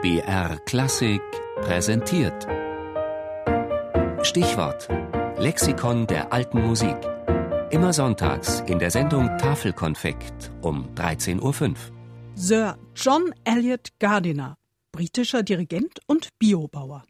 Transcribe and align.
BR 0.00 0.60
Klassik 0.64 1.20
präsentiert. 1.56 2.46
Stichwort: 4.22 4.88
Lexikon 5.38 6.06
der 6.06 6.32
alten 6.32 6.64
Musik. 6.64 6.96
Immer 7.70 7.92
sonntags 7.92 8.60
in 8.68 8.78
der 8.78 8.92
Sendung 8.92 9.26
Tafelkonfekt 9.38 10.52
um 10.62 10.88
13.05 10.94 11.42
Uhr. 11.42 11.74
Sir 12.36 12.76
John 12.94 13.34
Elliot 13.42 13.88
Gardiner, 13.98 14.56
britischer 14.92 15.42
Dirigent 15.42 15.98
und 16.06 16.28
Biobauer. 16.38 17.02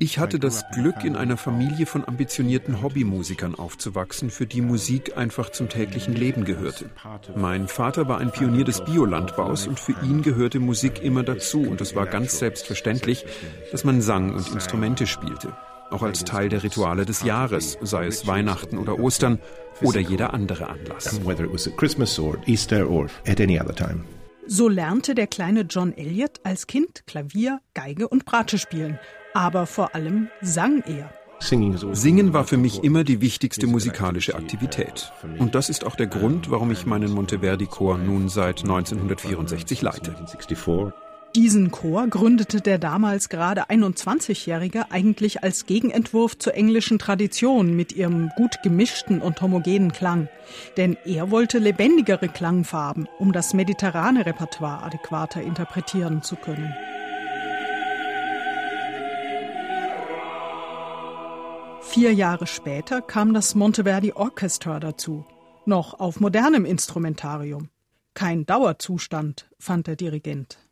Ich 0.00 0.18
hatte 0.18 0.38
das 0.38 0.64
Glück, 0.72 1.04
in 1.04 1.16
einer 1.16 1.36
Familie 1.36 1.86
von 1.86 2.06
ambitionierten 2.06 2.82
Hobbymusikern 2.82 3.54
aufzuwachsen, 3.54 4.30
für 4.30 4.46
die 4.46 4.60
Musik 4.60 5.16
einfach 5.16 5.50
zum 5.50 5.68
täglichen 5.68 6.14
Leben 6.14 6.44
gehörte. 6.44 6.90
Mein 7.34 7.68
Vater 7.68 8.06
war 8.08 8.18
ein 8.18 8.32
Pionier 8.32 8.64
des 8.64 8.84
Biolandbaus 8.84 9.66
und 9.66 9.80
für 9.80 9.94
ihn 10.02 10.22
gehörte 10.22 10.60
Musik 10.60 11.02
immer 11.02 11.22
dazu 11.22 11.62
und 11.62 11.80
es 11.80 11.94
war 11.94 12.06
ganz 12.06 12.38
selbstverständlich, 12.38 13.24
dass 13.72 13.84
man 13.84 14.02
sang 14.02 14.34
und 14.34 14.52
Instrumente 14.52 15.06
spielte. 15.06 15.56
Auch 15.90 16.02
als 16.02 16.24
Teil 16.24 16.48
der 16.48 16.62
Rituale 16.62 17.04
des 17.04 17.22
Jahres, 17.22 17.78
sei 17.80 18.06
es 18.06 18.26
Weihnachten 18.26 18.78
oder 18.78 19.00
Ostern 19.00 19.38
oder 19.80 20.00
jeder 20.00 20.34
andere 20.34 20.68
Anlass. 20.68 21.18
So 24.46 24.68
lernte 24.68 25.14
der 25.14 25.26
kleine 25.26 25.62
John 25.62 25.92
Elliot 25.92 26.40
als 26.44 26.66
Kind 26.66 27.06
Klavier, 27.06 27.60
Geige 27.74 28.08
und 28.08 28.24
Bratsche 28.24 28.58
spielen. 28.58 28.98
Aber 29.34 29.66
vor 29.66 29.94
allem 29.94 30.28
sang 30.40 30.82
er. 30.86 31.12
Singen 31.40 32.32
war 32.34 32.44
für 32.44 32.58
mich 32.58 32.84
immer 32.84 33.02
die 33.02 33.20
wichtigste 33.20 33.66
musikalische 33.66 34.34
Aktivität. 34.34 35.12
Und 35.38 35.54
das 35.54 35.70
ist 35.70 35.86
auch 35.86 35.96
der 35.96 36.06
Grund, 36.06 36.50
warum 36.50 36.70
ich 36.70 36.84
meinen 36.84 37.12
Monteverdi-Chor 37.12 37.96
nun 37.96 38.28
seit 38.28 38.60
1964 38.62 39.80
leite. 39.80 40.14
Diesen 41.36 41.70
Chor 41.70 42.08
gründete 42.08 42.60
der 42.60 42.78
damals 42.78 43.28
gerade 43.28 43.70
21-Jährige 43.70 44.90
eigentlich 44.90 45.44
als 45.44 45.64
Gegenentwurf 45.64 46.36
zur 46.36 46.54
englischen 46.54 46.98
Tradition 46.98 47.76
mit 47.76 47.92
ihrem 47.92 48.30
gut 48.36 48.62
gemischten 48.64 49.22
und 49.22 49.40
homogenen 49.40 49.92
Klang. 49.92 50.28
Denn 50.76 50.96
er 51.04 51.30
wollte 51.30 51.58
lebendigere 51.58 52.28
Klangfarben, 52.28 53.08
um 53.20 53.32
das 53.32 53.54
mediterrane 53.54 54.26
Repertoire 54.26 54.82
adäquater 54.82 55.40
interpretieren 55.40 56.24
zu 56.24 56.34
können. 56.34 56.74
Vier 61.82 62.12
Jahre 62.12 62.48
später 62.48 63.02
kam 63.02 63.34
das 63.34 63.54
Monteverdi 63.54 64.12
Orchestra 64.14 64.80
dazu, 64.80 65.24
noch 65.64 66.00
auf 66.00 66.18
modernem 66.18 66.64
Instrumentarium. 66.64 67.68
Kein 68.14 68.46
Dauerzustand, 68.46 69.48
fand 69.60 69.86
der 69.86 69.94
Dirigent. 69.94 70.69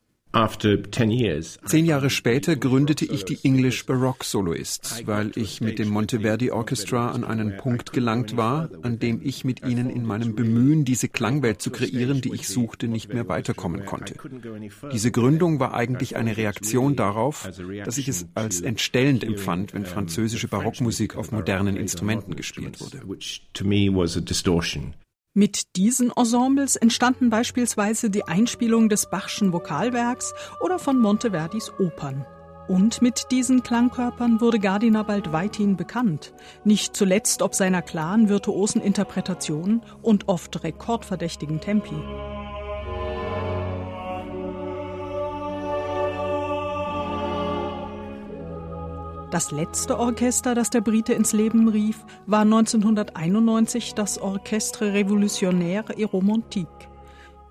Zehn 1.64 1.86
Jahre 1.86 2.10
später 2.10 2.56
gründete 2.56 3.06
ich 3.06 3.24
die 3.24 3.38
English 3.44 3.86
Baroque 3.86 4.24
Soloists, 4.24 5.06
weil 5.06 5.32
ich 5.36 5.60
mit 5.60 5.78
dem 5.78 5.88
Monteverdi 5.88 6.50
Orchestra 6.50 7.12
an 7.12 7.24
einen 7.24 7.56
Punkt 7.56 7.92
gelangt 7.92 8.36
war, 8.36 8.68
an 8.82 8.98
dem 8.98 9.20
ich 9.24 9.44
mit 9.44 9.66
ihnen 9.66 9.88
in 9.88 10.04
meinem 10.04 10.34
Bemühen, 10.34 10.84
diese 10.84 11.08
Klangwelt 11.08 11.62
zu 11.62 11.70
kreieren, 11.70 12.20
die 12.20 12.34
ich 12.34 12.46
suchte, 12.46 12.88
nicht 12.88 13.12
mehr 13.12 13.28
weiterkommen 13.28 13.86
konnte. 13.86 14.16
Diese 14.92 15.10
Gründung 15.10 15.60
war 15.60 15.72
eigentlich 15.74 16.16
eine 16.16 16.36
Reaktion 16.36 16.94
darauf, 16.94 17.48
dass 17.84 17.96
ich 17.96 18.08
es 18.08 18.26
als 18.34 18.60
entstellend 18.60 19.24
empfand, 19.24 19.72
wenn 19.72 19.86
französische 19.86 20.48
Barockmusik 20.48 21.16
auf 21.16 21.32
modernen 21.32 21.76
Instrumenten 21.76 22.36
gespielt 22.36 22.80
wurde. 22.80 23.00
Mit 25.38 25.76
diesen 25.76 26.10
Ensembles 26.10 26.74
entstanden 26.74 27.30
beispielsweise 27.30 28.10
die 28.10 28.24
Einspielung 28.24 28.88
des 28.88 29.08
Bachschen 29.08 29.52
Vokalwerks 29.52 30.34
oder 30.60 30.80
von 30.80 30.98
Monteverdis 30.98 31.70
Opern. 31.78 32.26
Und 32.66 33.02
mit 33.02 33.26
diesen 33.30 33.62
Klangkörpern 33.62 34.40
wurde 34.40 34.58
Gardiner 34.58 35.04
bald 35.04 35.30
weithin 35.30 35.76
bekannt, 35.76 36.34
nicht 36.64 36.96
zuletzt 36.96 37.42
ob 37.42 37.54
seiner 37.54 37.82
klaren 37.82 38.28
virtuosen 38.28 38.82
Interpretation 38.82 39.80
und 40.02 40.26
oft 40.26 40.64
rekordverdächtigen 40.64 41.60
Tempi. 41.60 41.94
Das 49.30 49.50
letzte 49.50 49.98
Orchester, 49.98 50.54
das 50.54 50.70
der 50.70 50.80
Brite 50.80 51.12
ins 51.12 51.34
Leben 51.34 51.68
rief, 51.68 52.06
war 52.24 52.40
1991 52.42 53.92
das 53.92 54.18
Orchestre 54.18 54.94
Révolutionnaire 54.94 55.98
et 55.98 56.10
Romantique. 56.10 56.88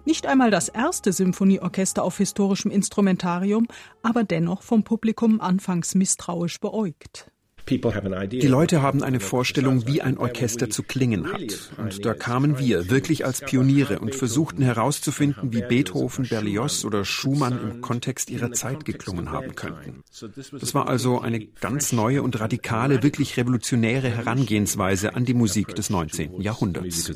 Nicht 0.03 0.25
einmal 0.25 0.49
das 0.49 0.69
erste 0.69 1.13
Symphonieorchester 1.13 2.03
auf 2.03 2.17
historischem 2.17 2.71
Instrumentarium, 2.71 3.67
aber 4.01 4.23
dennoch 4.23 4.63
vom 4.63 4.83
Publikum 4.83 5.39
anfangs 5.39 5.93
misstrauisch 5.93 6.59
beäugt. 6.59 7.29
Die 7.69 8.47
Leute 8.47 8.81
haben 8.81 9.03
eine 9.03 9.19
Vorstellung, 9.19 9.87
wie 9.87 10.01
ein 10.01 10.17
Orchester 10.17 10.69
zu 10.69 10.83
klingen 10.83 11.31
hat. 11.31 11.71
Und 11.77 12.05
da 12.05 12.13
kamen 12.13 12.59
wir 12.59 12.89
wirklich 12.89 13.25
als 13.25 13.41
Pioniere 13.41 13.99
und 13.99 14.15
versuchten 14.15 14.61
herauszufinden, 14.61 15.53
wie 15.53 15.61
Beethoven, 15.61 16.27
Berlioz 16.27 16.85
oder 16.85 17.03
Schumann 17.03 17.59
im 17.61 17.81
Kontext 17.81 18.29
ihrer 18.29 18.51
Zeit 18.51 18.85
geklungen 18.85 19.31
haben 19.31 19.55
könnten. 19.55 20.03
Das 20.51 20.73
war 20.73 20.87
also 20.87 21.19
eine 21.19 21.39
ganz 21.45 21.91
neue 21.91 22.23
und 22.23 22.39
radikale, 22.39 23.03
wirklich 23.03 23.37
revolutionäre 23.37 24.09
Herangehensweise 24.09 25.15
an 25.15 25.25
die 25.25 25.33
Musik 25.33 25.75
des 25.75 25.89
19. 25.89 26.41
Jahrhunderts. 26.41 27.11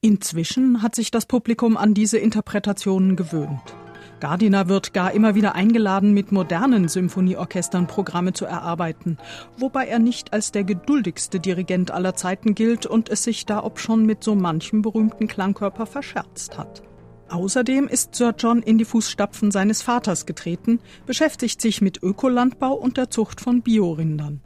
Inzwischen 0.00 0.82
hat 0.82 0.94
sich 0.94 1.10
das 1.10 1.26
Publikum 1.26 1.76
an 1.76 1.94
diese 1.94 2.18
Interpretationen 2.18 3.14
gewöhnt. 3.14 3.76
Gardiner 4.22 4.68
wird 4.68 4.94
gar 4.94 5.10
immer 5.10 5.34
wieder 5.34 5.56
eingeladen, 5.56 6.14
mit 6.14 6.30
modernen 6.30 6.86
Symphonieorchestern 6.86 7.88
Programme 7.88 8.32
zu 8.32 8.44
erarbeiten, 8.44 9.18
wobei 9.56 9.88
er 9.88 9.98
nicht 9.98 10.32
als 10.32 10.52
der 10.52 10.62
geduldigste 10.62 11.40
Dirigent 11.40 11.90
aller 11.90 12.14
Zeiten 12.14 12.54
gilt 12.54 12.86
und 12.86 13.08
es 13.08 13.24
sich 13.24 13.46
da 13.46 13.64
ob 13.64 13.80
schon 13.80 14.06
mit 14.06 14.22
so 14.22 14.36
manchem 14.36 14.80
berühmten 14.80 15.26
Klangkörper 15.26 15.86
verscherzt 15.86 16.56
hat. 16.56 16.84
Außerdem 17.30 17.88
ist 17.88 18.14
Sir 18.14 18.32
John 18.38 18.62
in 18.62 18.78
die 18.78 18.84
Fußstapfen 18.84 19.50
seines 19.50 19.82
Vaters 19.82 20.24
getreten, 20.24 20.78
beschäftigt 21.04 21.60
sich 21.60 21.80
mit 21.80 22.00
Ökolandbau 22.00 22.74
und 22.74 22.98
der 22.98 23.10
Zucht 23.10 23.40
von 23.40 23.62
Biorindern. 23.62 24.40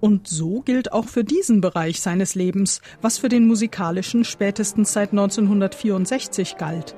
Und 0.00 0.28
so 0.28 0.60
gilt 0.60 0.92
auch 0.92 1.06
für 1.06 1.24
diesen 1.24 1.62
Bereich 1.62 2.02
seines 2.02 2.34
Lebens, 2.34 2.82
was 3.00 3.16
für 3.16 3.30
den 3.30 3.46
musikalischen 3.46 4.24
spätestens 4.24 4.92
seit 4.92 5.12
1964 5.12 6.58
galt 6.58 6.94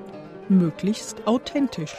möglichst 0.48 1.26
authentisch. 1.26 1.94